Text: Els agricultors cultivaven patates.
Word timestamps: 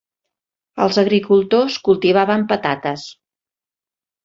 Els 0.85 0.97
agricultors 1.01 1.77
cultivaven 1.89 2.49
patates. 2.55 3.07